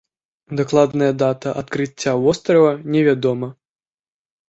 Дакладная 0.61 1.09
дата 1.23 1.53
адкрыцця 1.63 2.17
вострава 2.25 2.75
не 2.97 3.07
вядома. 3.13 3.55